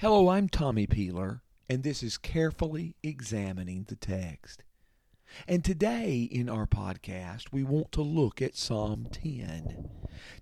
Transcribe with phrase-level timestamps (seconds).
[0.00, 4.62] Hello, I'm Tommy Peeler, and this is Carefully Examining the Text.
[5.48, 9.88] And today in our podcast, we want to look at Psalm 10.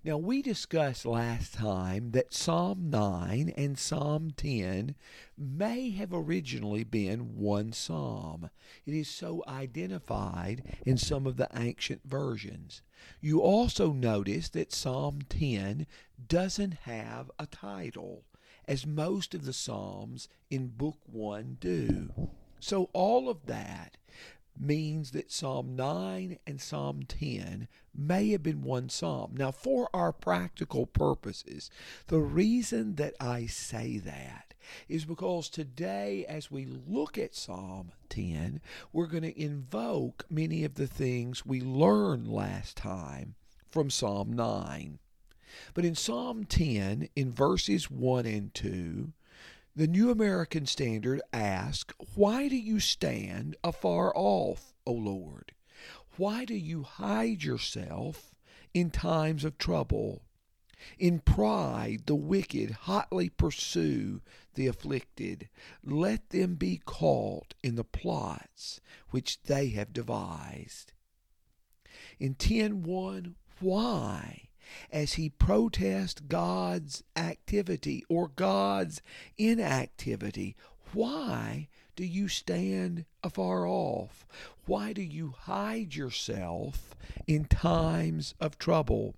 [0.03, 4.93] Now, we discussed last time that Psalm 9 and Psalm 10
[5.37, 8.49] may have originally been one psalm.
[8.85, 12.81] It is so identified in some of the ancient versions.
[13.21, 15.87] You also notice that Psalm 10
[16.27, 18.25] doesn't have a title
[18.67, 22.29] as most of the Psalms in Book 1 do.
[22.59, 23.97] So, all of that
[24.59, 29.35] means that Psalm 9 and Psalm 10 may have been one psalm.
[29.37, 31.69] Now, for our practical purposes,
[32.07, 34.53] the reason that I say that
[34.87, 38.61] is because today, as we look at Psalm 10,
[38.91, 43.35] we're going to invoke many of the things we learned last time
[43.69, 44.99] from Psalm 9.
[45.73, 49.13] But in Psalm 10, in verses 1 and 2,
[49.75, 55.51] the New American Standard asks, Why do you stand afar off, O Lord?
[56.17, 58.33] Why do you hide yourself
[58.73, 60.21] in times of trouble?
[60.97, 64.21] In pride, the wicked hotly pursue
[64.53, 65.49] the afflicted.
[65.83, 68.79] Let them be caught in the plots
[69.09, 70.93] which they have devised.
[72.19, 74.49] In 10.1, why?
[74.91, 79.01] As he protests God's activity or God's
[79.37, 80.55] inactivity.
[80.93, 84.25] Why do you stand afar off?
[84.65, 86.95] Why do you hide yourself
[87.27, 89.15] in times of trouble?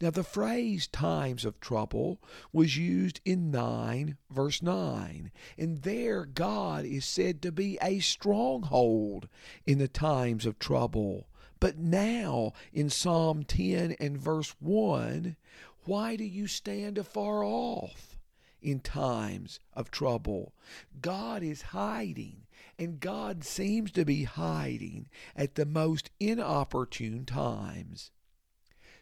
[0.00, 2.18] Now, the phrase times of trouble
[2.52, 5.30] was used in 9, verse 9.
[5.58, 9.28] And there, God is said to be a stronghold
[9.66, 11.28] in the times of trouble.
[11.60, 15.36] But now in Psalm 10 and verse 1,
[15.84, 18.18] why do you stand afar off
[18.60, 20.54] in times of trouble?
[21.00, 22.46] God is hiding,
[22.78, 28.10] and God seems to be hiding at the most inopportune times.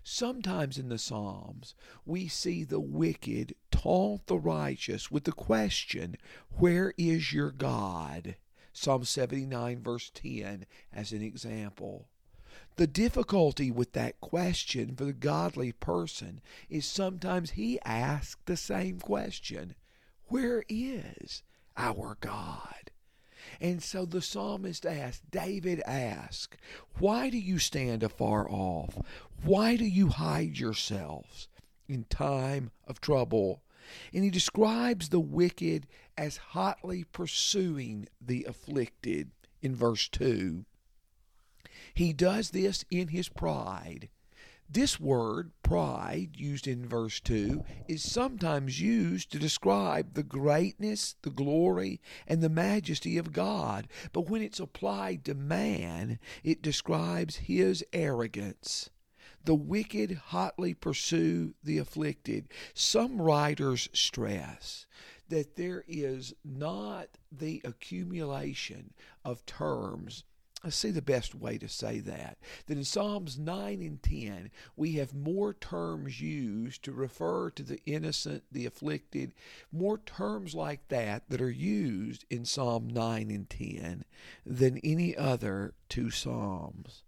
[0.05, 6.17] Sometimes in the Psalms, we see the wicked taunt the righteous with the question,
[6.59, 8.37] Where is your God?
[8.73, 12.09] Psalm 79, verse 10, as an example.
[12.77, 16.41] The difficulty with that question for the godly person
[16.71, 19.75] is sometimes he asks the same question
[20.29, 21.43] Where is
[21.77, 22.91] our God?
[23.61, 26.57] And so the psalmist asks, David asks,
[26.99, 28.99] Why do you stand afar off?
[29.43, 31.49] Why do you hide yourselves
[31.89, 33.63] in time of trouble?
[34.15, 39.31] And he describes the wicked as hotly pursuing the afflicted
[39.61, 40.65] in verse 2.
[41.95, 44.09] He does this in his pride.
[44.73, 51.31] This word, pride, used in verse 2, is sometimes used to describe the greatness, the
[51.31, 53.87] glory, and the majesty of God.
[54.15, 58.89] But when it's applied to man, it describes his arrogance.
[59.45, 62.49] The wicked hotly pursue the afflicted.
[62.73, 64.87] Some writers stress
[65.29, 68.95] that there is not the accumulation
[69.25, 70.25] of terms
[70.65, 72.39] Let's see the best way to say that.
[72.67, 77.81] That in Psalms 9 and 10, we have more terms used to refer to the
[77.85, 79.33] innocent, the afflicted,
[79.73, 84.05] more terms like that that are used in Psalm 9 and 10
[84.47, 87.03] than any other two Psalms.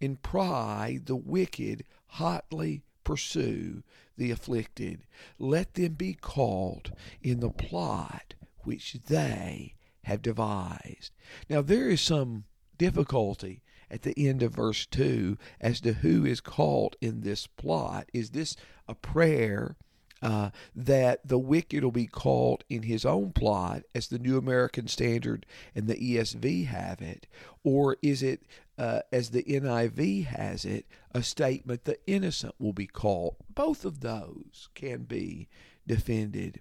[0.00, 3.82] In pride, the wicked hotly pursue
[4.16, 5.02] the afflicted.
[5.38, 9.74] Let them be caught in the plot which they
[10.04, 11.10] have devised.
[11.50, 12.44] Now, there is some
[12.78, 18.08] difficulty at the end of verse 2 as to who is caught in this plot.
[18.12, 18.56] Is this
[18.88, 19.76] a prayer
[20.24, 24.88] uh, that the wicked will be caught in his own plot, as the New American
[24.88, 27.26] Standard and the ESV have it?
[27.62, 28.42] Or is it,
[28.78, 33.36] uh, as the NIV has it, a statement the innocent will be caught?
[33.54, 35.48] Both of those can be
[35.86, 36.60] defended.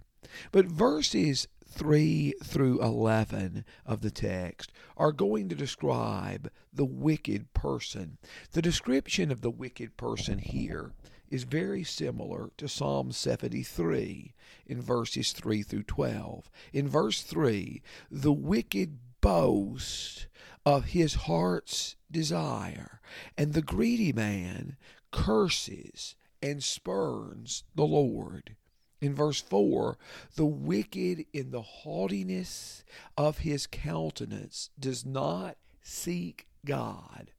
[0.52, 8.18] But verses 3 through 11 of the text are going to describe the wicked person.
[8.52, 10.94] The description of the wicked person here
[11.32, 14.36] is very similar to Psalm 73
[14.68, 16.52] in verses 3 through 12.
[16.74, 17.82] In verse 3,
[18.12, 20.28] the wicked boast
[20.66, 23.02] of his heart's desire,
[23.36, 24.78] and the greedy man
[25.12, 28.56] curses and spurns the Lord.
[29.04, 29.98] In verse 4,
[30.38, 32.86] the wicked in the haughtiness
[33.18, 37.32] of his countenance does not seek God.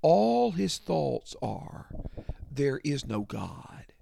[0.00, 1.86] All his thoughts are,
[2.50, 3.92] there is no God.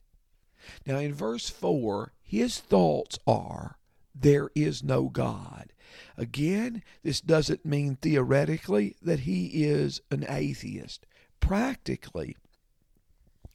[0.86, 3.76] Now in verse 4, his thoughts are,
[4.14, 5.74] there is no God.
[6.16, 11.04] Again, this doesn't mean theoretically that he is an atheist.
[11.38, 12.38] Practically,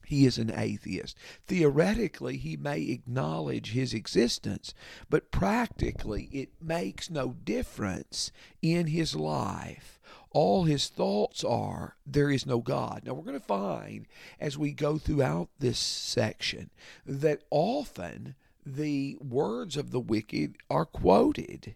[0.06, 1.18] he is an atheist.
[1.48, 4.74] Theoretically, he may acknowledge his existence,
[5.10, 8.32] but practically, it makes no difference
[8.62, 10.00] in his life.
[10.32, 13.04] All his thoughts are, there is no God.
[13.06, 14.06] Now, we're going to find
[14.40, 16.72] as we go throughout this section
[17.06, 18.36] that often
[18.66, 21.76] the words of the wicked are quoted.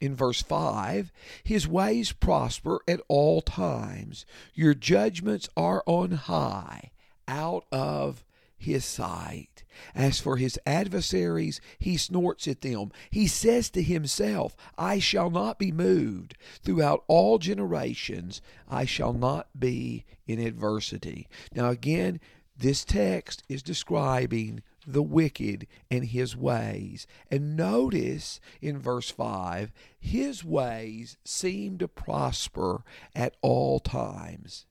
[0.00, 1.10] In verse 5,
[1.42, 4.26] his ways prosper at all times.
[4.54, 6.90] Your judgments are on high
[7.28, 8.24] out of
[8.56, 9.64] his sight.
[9.94, 12.90] As for his adversaries, he snorts at them.
[13.10, 16.36] He says to himself, I shall not be moved.
[16.62, 21.28] Throughout all generations, I shall not be in adversity.
[21.54, 22.20] Now, again,
[22.56, 27.06] this text is describing the wicked and his ways.
[27.30, 32.82] And notice in verse 5 his ways seem to prosper
[33.14, 34.64] at all times.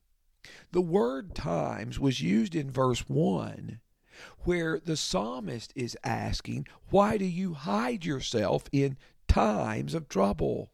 [0.76, 3.80] The word times was used in verse 1
[4.40, 10.74] where the psalmist is asking, Why do you hide yourself in times of trouble?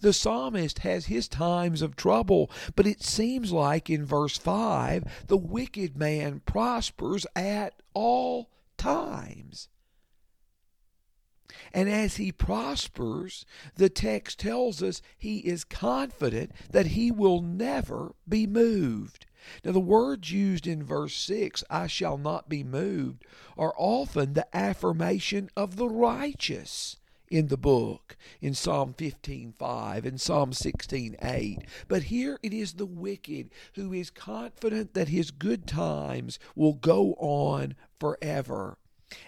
[0.00, 5.36] The psalmist has his times of trouble, but it seems like in verse 5 the
[5.36, 9.68] wicked man prospers at all times.
[11.72, 13.44] And as he prospers,
[13.76, 19.26] the text tells us he is confident that he will never be moved.
[19.62, 23.24] Now, the words used in verse 6, I shall not be moved,
[23.58, 26.96] are often the affirmation of the righteous
[27.30, 33.50] in the book in Psalm 15:5 and Psalm 16:8 but here it is the wicked
[33.74, 38.78] who is confident that his good times will go on forever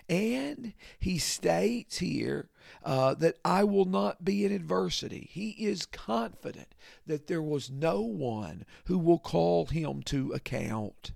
[0.08, 2.48] and he states here
[2.84, 5.28] uh, that I will not be in adversity.
[5.30, 6.74] He is confident
[7.06, 11.12] that there was no one who will call him to account.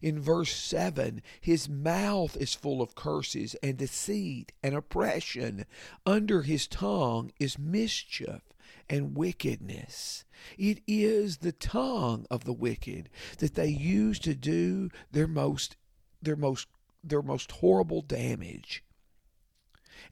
[0.00, 5.66] In verse 7, his mouth is full of curses and deceit and oppression.
[6.06, 8.42] Under his tongue is mischief
[8.88, 10.24] and wickedness.
[10.58, 13.08] It is the tongue of the wicked
[13.38, 15.76] that they use to do their most
[16.22, 16.68] their most
[17.08, 18.82] their most horrible damage.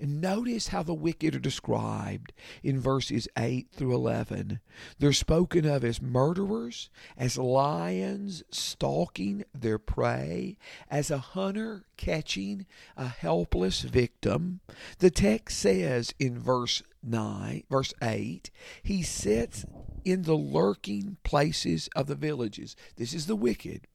[0.01, 4.61] And notice how the wicked are described in verses 8 through 11.
[4.99, 10.57] They're spoken of as murderers, as lions stalking their prey,
[10.89, 12.67] as a hunter catching
[12.97, 14.61] a helpless victim.
[14.99, 18.51] The text says in verse 9, verse 8,
[18.83, 19.65] he sits
[20.05, 22.77] in the lurking places of the villages.
[22.97, 23.87] This is the wicked.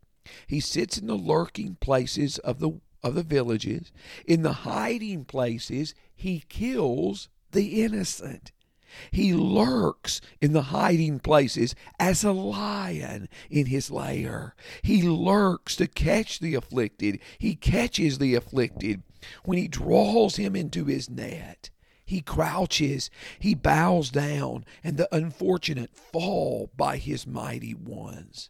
[0.45, 3.91] He sits in the lurking places of the of the villages.
[4.25, 8.51] In the hiding places, he kills the innocent.
[9.11, 14.55] He lurks in the hiding places as a lion in his lair.
[14.81, 17.19] He lurks to catch the afflicted.
[17.37, 19.03] He catches the afflicted
[19.43, 21.69] when he draws him into his net.
[22.05, 28.49] He crouches, he bows down, and the unfortunate fall by his mighty ones.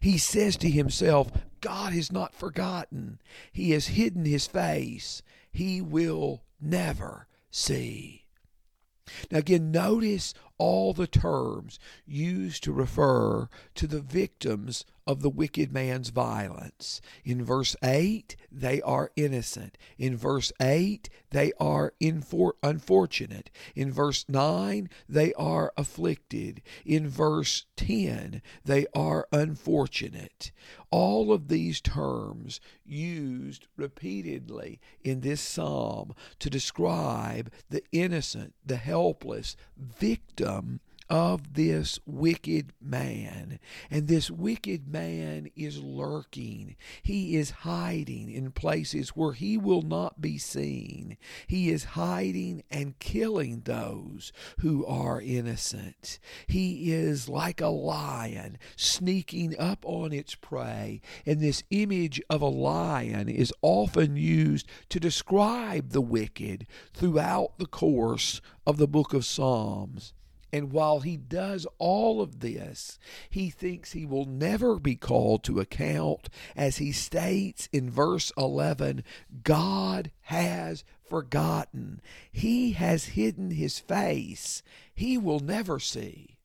[0.00, 3.20] He says to himself, God has not forgotten.
[3.52, 5.22] He has hidden his face.
[5.50, 8.26] He will never see.
[9.30, 15.72] Now, again, notice all the terms used to refer to the victims of the wicked
[15.72, 17.00] man's violence.
[17.24, 19.78] In verse 8, they are innocent.
[19.96, 23.50] In verse 8, they are infor- unfortunate.
[23.74, 26.60] In verse 9, they are afflicted.
[26.84, 30.52] In verse 10, they are unfortunate.
[30.90, 39.56] All of these terms used repeatedly in this psalm to describe the innocent, the helpless,
[39.74, 43.58] victim of this wicked man.
[43.90, 46.76] And this wicked man is lurking.
[47.02, 51.16] He is hiding in places where he will not be seen.
[51.46, 56.18] He is hiding and killing those who are innocent.
[56.46, 61.00] He is like a lion sneaking up on its prey.
[61.24, 67.66] And this image of a lion is often used to describe the wicked throughout the
[67.66, 70.12] course of the book of Psalms.
[70.52, 75.60] And while he does all of this, he thinks he will never be called to
[75.60, 76.28] account.
[76.56, 79.04] As he states in verse 11,
[79.42, 82.00] God has forgotten.
[82.32, 84.62] He has hidden his face.
[84.94, 86.37] He will never see.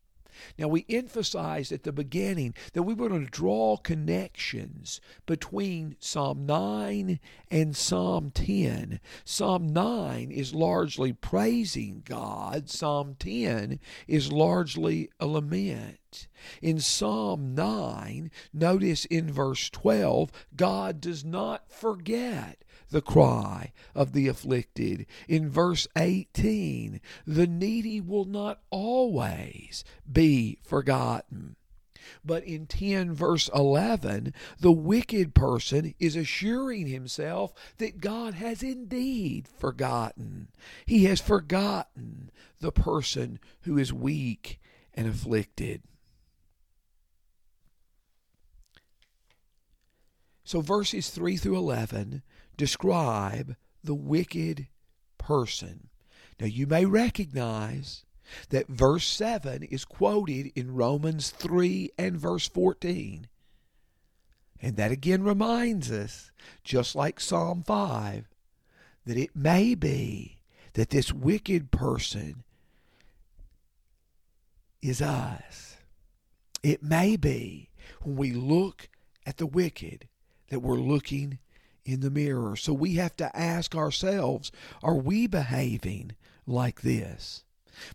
[0.57, 6.45] Now, we emphasized at the beginning that we were going to draw connections between Psalm
[6.45, 7.19] 9
[7.49, 8.99] and Psalm 10.
[9.25, 16.27] Psalm 9 is largely praising God, Psalm 10 is largely a lament.
[16.61, 24.29] In Psalm 9, notice in verse 12, God does not forget the cry of the
[24.29, 25.05] afflicted.
[25.27, 31.57] In verse 18, the needy will not always be forgotten.
[32.23, 39.47] But in 10 verse 11, the wicked person is assuring himself that God has indeed
[39.47, 40.49] forgotten.
[40.85, 44.59] He has forgotten the person who is weak
[44.93, 45.81] and afflicted.
[50.43, 52.21] So verses 3 through 11
[52.57, 54.67] describe the wicked
[55.17, 55.89] person.
[56.39, 58.05] Now you may recognize
[58.49, 63.27] that verse 7 is quoted in Romans 3 and verse 14.
[64.61, 66.31] And that again reminds us,
[66.63, 68.29] just like Psalm 5,
[69.05, 70.39] that it may be
[70.73, 72.43] that this wicked person
[74.81, 75.77] is us.
[76.63, 77.69] It may be
[78.01, 78.89] when we look
[79.25, 80.07] at the wicked
[80.49, 81.39] that we're looking
[81.85, 82.55] in the mirror.
[82.55, 86.13] So we have to ask ourselves are we behaving
[86.45, 87.43] like this?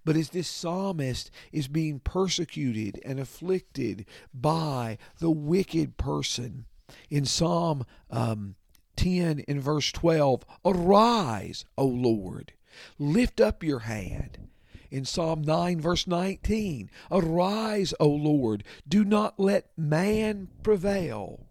[0.04, 6.64] But as this psalmist is being persecuted and afflicted by the wicked person,
[7.10, 8.56] in Psalm um,
[8.96, 12.52] 10 in verse 12, arise, O Lord,
[12.98, 14.48] lift up your hand.
[14.90, 21.46] In Psalm 9, verse 19, arise, O Lord, do not let man prevail.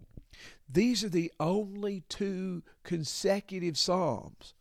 [0.68, 4.54] These are the only two consecutive Psalms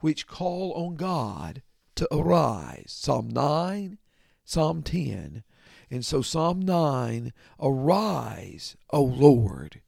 [0.00, 1.62] which call on God
[1.96, 3.98] to arise Psalm 9,
[4.44, 5.44] Psalm 10.
[5.90, 9.80] And so, Psalm 9 Arise, O Lord,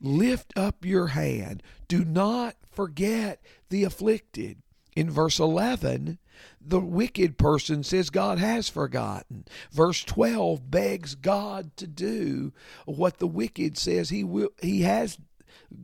[0.00, 4.62] lift up your hand, do not forget the afflicted.
[4.94, 6.18] In verse 11,
[6.60, 9.44] the wicked person says God has forgotten.
[9.70, 12.52] Verse 12 begs God to do
[12.84, 15.18] what the wicked says he will he has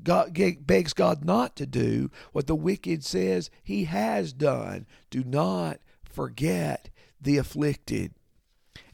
[0.02, 4.86] God begs God not to do what the wicked says he has done.
[5.10, 6.90] Do not forget
[7.20, 8.12] the afflicted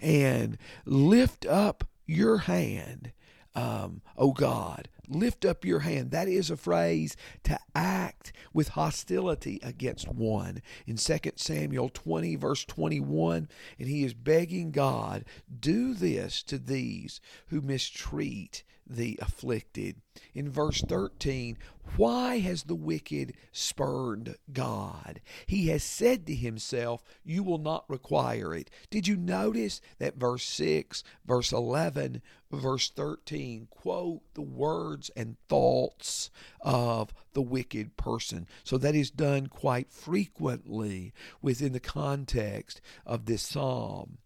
[0.01, 3.13] and lift up your hand,
[3.55, 4.89] um, O God.
[5.07, 6.13] Lift up your hand.
[6.13, 10.63] That is a phrase to act with hostility against one.
[10.87, 15.27] In 2 Samuel 20, verse 21, and he is begging God,
[15.61, 19.97] do this to these who mistreat the afflicted.
[20.35, 21.57] In verse 13,
[21.97, 25.21] why has the wicked spurned God?
[25.47, 28.71] He has said to himself, You will not require it.
[28.91, 36.31] Did you notice that verse 6, verse 11, verse 13 quote the words and thoughts
[36.61, 38.47] of the wicked person?
[38.65, 44.19] So that is done quite frequently within the context of this psalm.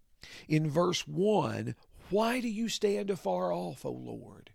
[0.48, 1.74] In verse 1,
[2.10, 4.50] why do you stand afar off, O Lord?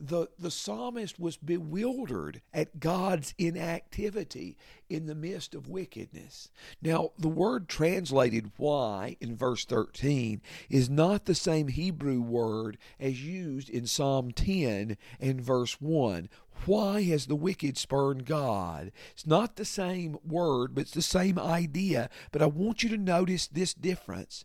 [0.00, 4.56] The, the psalmist was bewildered at God's inactivity
[4.88, 6.50] in the midst of wickedness.
[6.80, 10.40] Now, the word translated why in verse 13
[10.70, 16.28] is not the same Hebrew word as used in Psalm 10 and verse 1.
[16.66, 18.92] Why has the wicked spurned God?
[19.12, 22.08] It's not the same word, but it's the same idea.
[22.30, 24.44] But I want you to notice this difference.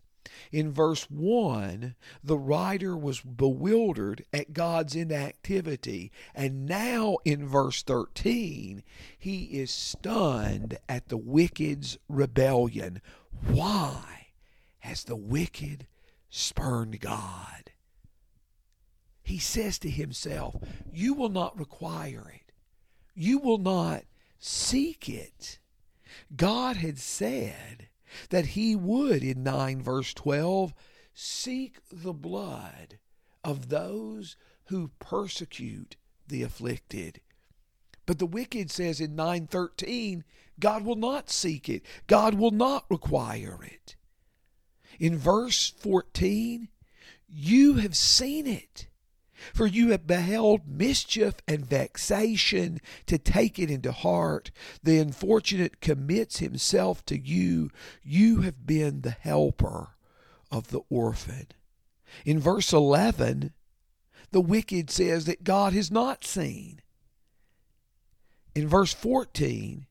[0.50, 6.12] In verse 1, the writer was bewildered at God's inactivity.
[6.34, 8.82] And now in verse 13,
[9.18, 13.00] he is stunned at the wicked's rebellion.
[13.46, 14.28] Why
[14.80, 15.86] has the wicked
[16.30, 17.70] spurned God?
[19.22, 20.56] He says to himself,
[20.92, 22.52] You will not require it,
[23.14, 24.04] you will not
[24.38, 25.58] seek it.
[26.36, 27.88] God had said,
[28.30, 30.74] that he would, in 9 verse 12,
[31.12, 32.98] seek the blood
[33.42, 37.20] of those who persecute the afflicted.
[38.06, 40.24] But the wicked says in 913,
[40.60, 41.84] God will not seek it.
[42.06, 43.96] God will not require it.
[44.98, 46.68] In verse 14,
[47.28, 48.88] you have seen it.
[49.52, 54.50] For you have beheld mischief and vexation to take it into heart.
[54.82, 57.70] The unfortunate commits himself to you.
[58.02, 59.96] You have been the helper
[60.50, 61.48] of the orphan.
[62.24, 63.52] In verse 11,
[64.30, 66.80] the wicked says that God has not seen.
[68.54, 69.86] In verse 14,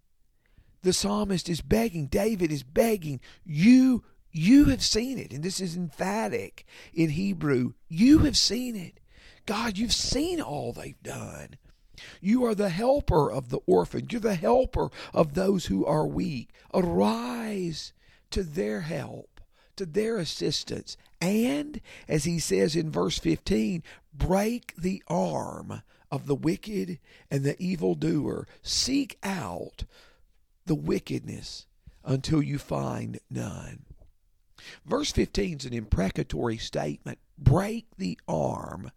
[0.82, 5.76] the psalmist is begging, David is begging, You, You have seen it, and this is
[5.76, 7.74] emphatic in Hebrew.
[7.88, 9.00] You have seen it.
[9.46, 11.58] God, you've seen all they've done.
[12.22, 14.08] You are the helper of the orphan.
[14.10, 16.50] You're the helper of those who are weak.
[16.74, 17.94] Arise
[18.32, 19.42] to their help,
[19.76, 20.98] to their assistance.
[21.22, 23.84] And, as he says in verse 15,
[24.14, 28.48] break the arm of the wicked and the evildoer.
[28.62, 29.84] Seek out
[30.66, 31.66] the wickedness
[32.04, 33.86] until you find none.
[34.86, 37.20] Verse 15 is an imprecatory statement.
[37.38, 38.92] Break the arm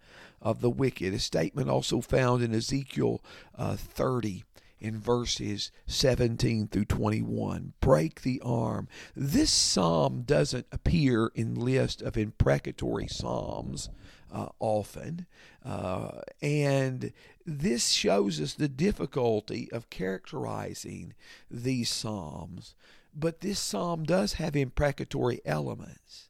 [0.46, 1.12] of the wicked.
[1.12, 3.20] A statement also found in Ezekiel
[3.58, 4.44] uh, 30
[4.78, 7.72] in verses 17 through 21.
[7.80, 8.86] Break the arm.
[9.16, 13.90] This psalm doesn't appear in list of imprecatory psalms
[14.32, 15.26] uh, often,
[15.64, 17.12] uh, and
[17.44, 21.14] this shows us the difficulty of characterizing
[21.50, 22.76] these psalms.
[23.12, 26.28] But this psalm does have imprecatory elements.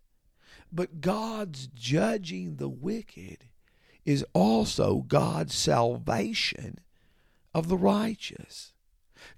[0.72, 3.48] But God's judging the wicked
[4.06, 6.78] is also God's salvation
[7.52, 8.72] of the righteous.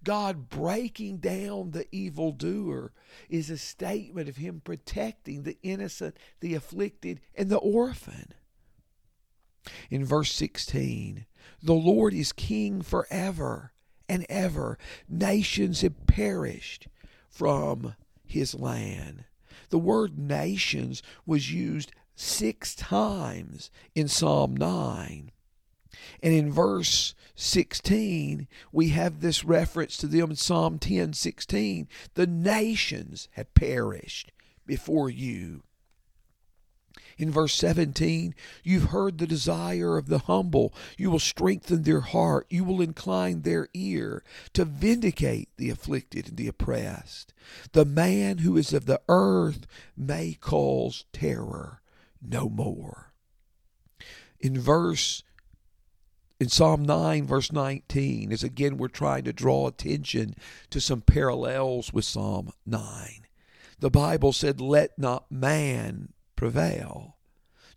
[0.04, 2.92] God breaking down the evildoer
[3.28, 8.34] is a statement of Him protecting the innocent, the afflicted, and the orphan.
[9.90, 11.26] In verse 16,
[11.62, 13.72] the Lord is king forever
[14.08, 14.78] and ever.
[15.08, 16.88] Nations have perished
[17.28, 17.94] from
[18.24, 19.24] his land.
[19.70, 25.30] The word nations was used six times in Psalm 9.
[26.20, 31.88] And in verse 16, we have this reference to them in Psalm 10 16.
[32.14, 34.32] The nations have perished
[34.66, 35.62] before you.
[37.16, 40.72] In verse 17, you've heard the desire of the humble.
[40.96, 42.46] You will strengthen their heart.
[42.48, 44.22] You will incline their ear
[44.52, 47.32] to vindicate the afflicted and the oppressed.
[47.72, 51.80] The man who is of the earth may cause terror
[52.22, 53.12] no more.
[54.40, 55.22] In verse
[56.40, 60.34] in Psalm 9, verse 19, as again we're trying to draw attention
[60.70, 63.26] to some parallels with Psalm 9.
[63.80, 67.17] The Bible said, Let not man prevail.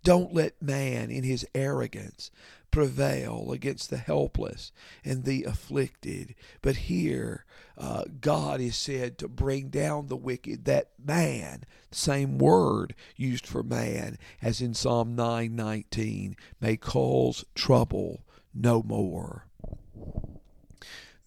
[0.03, 2.31] Don't let man in his arrogance
[2.71, 4.71] prevail against the helpless
[5.03, 6.33] and the afflicted.
[6.61, 7.45] But here,
[7.77, 13.61] uh, God is said to bring down the wicked, that man, same word used for
[13.61, 18.21] man as in Psalm 9:19, may cause trouble
[18.53, 19.45] no more.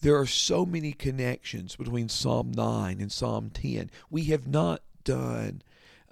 [0.00, 3.90] There are so many connections between Psalm 9 and Psalm 10.
[4.10, 5.62] We have not done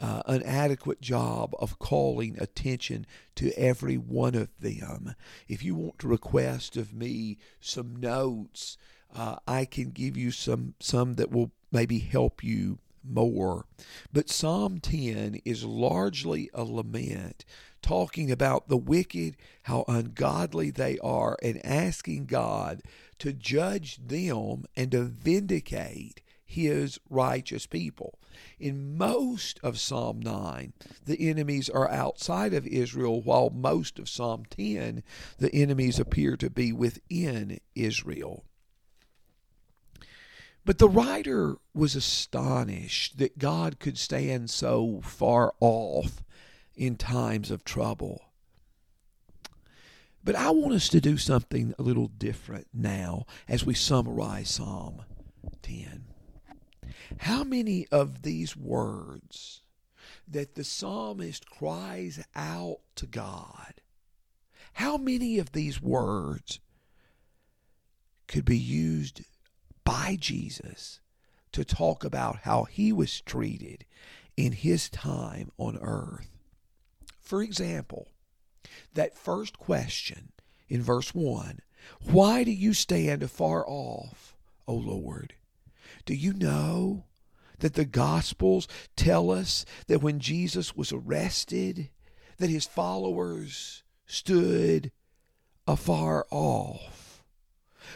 [0.03, 5.15] uh, an adequate job of calling attention to every one of them.
[5.47, 8.77] If you want to request of me some notes,
[9.15, 13.67] uh, I can give you some some that will maybe help you more.
[14.13, 17.45] But Psalm 10 is largely a lament
[17.81, 22.83] talking about the wicked, how ungodly they are, and asking God
[23.19, 28.19] to judge them and to vindicate his righteous people.
[28.59, 30.73] In most of Psalm 9,
[31.05, 35.03] the enemies are outside of Israel, while most of Psalm 10,
[35.39, 38.45] the enemies appear to be within Israel.
[40.65, 46.23] But the writer was astonished that God could stand so far off
[46.77, 48.21] in times of trouble.
[50.23, 55.03] But I want us to do something a little different now as we summarize Psalm
[55.63, 56.12] 10.
[57.19, 59.63] How many of these words
[60.27, 63.75] that the psalmist cries out to God,
[64.75, 66.61] how many of these words
[68.27, 69.23] could be used
[69.85, 71.01] by Jesus
[71.53, 73.85] to talk about how he was treated
[74.37, 76.31] in his time on earth?
[77.21, 78.09] For example,
[78.95, 80.33] that first question
[80.69, 81.61] in verse 1
[82.05, 85.35] Why do you stand afar off, O Lord?
[86.05, 87.05] Do you know
[87.59, 91.91] that the Gospels tell us that when Jesus was arrested,
[92.39, 94.91] that his followers stood
[95.67, 97.23] afar off?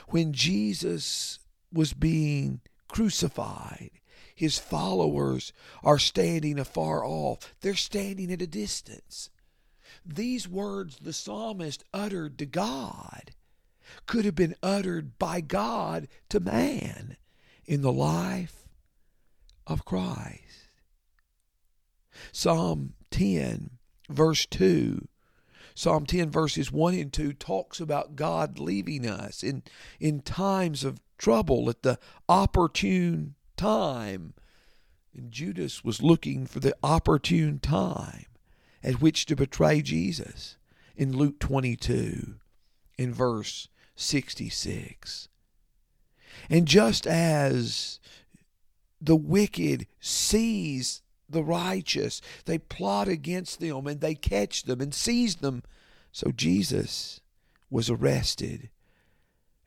[0.08, 1.40] When Jesus
[1.72, 3.90] was being crucified,
[4.34, 7.54] his followers are standing afar off.
[7.60, 9.30] They're standing at a distance.
[10.04, 13.32] These words the psalmist uttered to God
[14.06, 17.16] could have been uttered by God to man
[17.66, 18.68] in the life
[19.66, 20.70] of Christ.
[22.32, 23.70] Psalm 10,
[24.08, 25.08] verse 2.
[25.74, 29.62] Psalm 10, verses 1 and 2 talks about God leaving us in,
[30.00, 31.98] in times of trouble at the
[32.28, 34.32] opportune time.
[35.14, 38.26] And Judas was looking for the opportune time
[38.82, 40.56] at which to betray Jesus
[40.96, 42.36] in Luke 22
[42.96, 45.28] in verse 66.
[46.50, 48.00] And just as
[49.00, 55.36] the wicked seize the righteous, they plot against them and they catch them and seize
[55.36, 55.62] them.
[56.12, 57.20] So Jesus
[57.70, 58.70] was arrested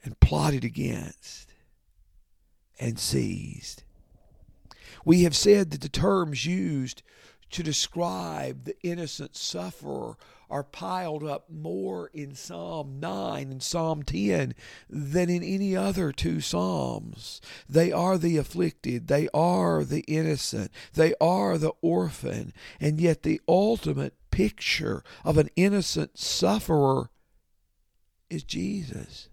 [0.04, 1.54] and plotted against
[2.80, 3.84] and seized.
[5.06, 7.04] We have said that the terms used
[7.52, 10.16] to describe the innocent sufferer
[10.50, 14.56] are piled up more in Psalm 9 and Psalm 10
[14.90, 17.40] than in any other two Psalms.
[17.68, 23.42] They are the afflicted, they are the innocent, they are the orphan, and yet the
[23.48, 27.10] ultimate picture of an innocent sufferer
[28.30, 29.29] is Jesus.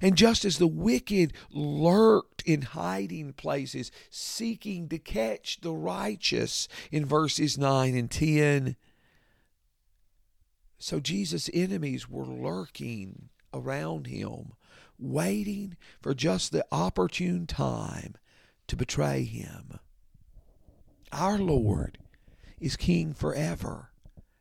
[0.00, 7.04] And just as the wicked lurked in hiding places, seeking to catch the righteous in
[7.06, 8.76] verses 9 and 10,
[10.78, 14.52] so Jesus' enemies were lurking around him,
[14.98, 18.14] waiting for just the opportune time
[18.66, 19.78] to betray him.
[21.12, 21.98] Our Lord
[22.60, 23.90] is King forever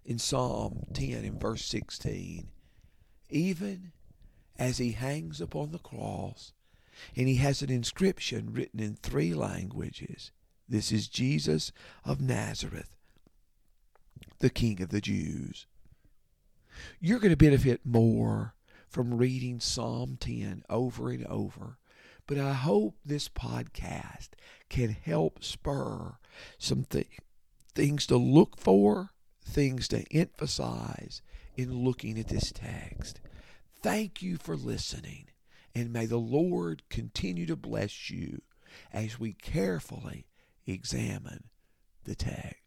[0.03, 2.47] in Psalm 10 and verse 16.
[3.29, 3.91] Even
[4.57, 6.53] as he hangs upon the cross,
[7.15, 10.31] and he has an inscription written in three languages.
[10.67, 11.71] This is Jesus
[12.03, 12.95] of Nazareth,
[14.39, 15.67] the King of the Jews.
[16.99, 18.55] You're going to benefit more
[18.87, 21.77] from reading Psalm 10 over and over,
[22.27, 24.29] but I hope this podcast
[24.69, 26.17] can help spur
[26.57, 27.07] some th-
[27.73, 29.11] things to look for,
[29.43, 31.21] things to emphasize
[31.55, 33.19] in looking at this text.
[33.85, 35.27] Thank you for listening,
[35.75, 38.41] and may the Lord continue to bless you
[38.91, 40.25] as we carefully
[40.65, 41.43] examine
[42.03, 42.64] the text.